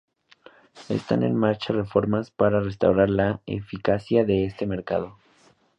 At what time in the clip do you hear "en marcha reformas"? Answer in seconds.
1.21-2.31